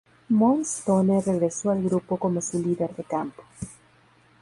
[0.29, 3.43] Moonstone regresó al grupo como su líder de campo.